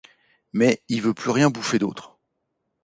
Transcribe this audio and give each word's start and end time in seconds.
Mais 0.51 0.81
y 0.89 0.99
veut 0.99 1.13
plus 1.13 1.29
rien 1.29 1.51
bouffer 1.51 1.77
d’autre. 1.77 2.17